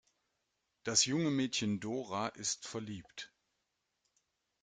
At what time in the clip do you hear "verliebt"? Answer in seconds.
2.67-3.31